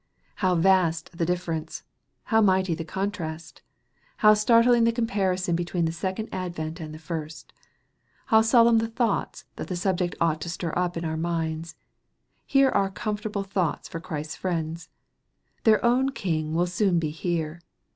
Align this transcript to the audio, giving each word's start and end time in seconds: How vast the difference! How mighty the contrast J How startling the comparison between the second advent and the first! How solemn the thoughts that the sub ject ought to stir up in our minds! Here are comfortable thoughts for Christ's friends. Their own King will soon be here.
How 0.37 0.55
vast 0.55 1.15
the 1.15 1.27
difference! 1.27 1.83
How 2.23 2.41
mighty 2.41 2.73
the 2.73 2.83
contrast 2.83 3.57
J 3.57 3.61
How 4.17 4.33
startling 4.33 4.83
the 4.83 4.91
comparison 4.91 5.55
between 5.55 5.85
the 5.85 5.91
second 5.91 6.27
advent 6.31 6.79
and 6.79 6.91
the 6.91 6.97
first! 6.97 7.53
How 8.25 8.41
solemn 8.41 8.79
the 8.79 8.87
thoughts 8.87 9.45
that 9.57 9.67
the 9.67 9.75
sub 9.75 9.99
ject 9.99 10.15
ought 10.19 10.41
to 10.41 10.49
stir 10.49 10.73
up 10.75 10.97
in 10.97 11.05
our 11.05 11.17
minds! 11.17 11.75
Here 12.47 12.69
are 12.69 12.89
comfortable 12.89 13.43
thoughts 13.43 13.87
for 13.87 13.99
Christ's 13.99 14.37
friends. 14.37 14.89
Their 15.65 15.85
own 15.85 16.09
King 16.13 16.55
will 16.55 16.65
soon 16.65 16.97
be 16.97 17.11
here. 17.11 17.59